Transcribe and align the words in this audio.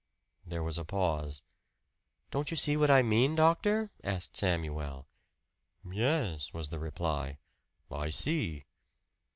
There 0.47 0.63
was 0.63 0.79
a 0.79 0.83
pause. 0.83 1.43
"Don't 2.31 2.49
you 2.49 2.57
see 2.57 2.75
what 2.75 2.89
I 2.89 3.03
mean, 3.03 3.35
doctor?" 3.35 3.91
asked 4.03 4.35
Samuel. 4.35 5.05
"Yes," 5.87 6.51
was 6.51 6.69
the 6.69 6.79
reply, 6.79 7.37
"I 7.91 8.09
see." 8.09 8.65